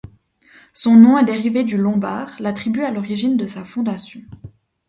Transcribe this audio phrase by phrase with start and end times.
[0.73, 4.21] Son nom est dérivé du Lombard, la tribu à l'origine de sa fondation.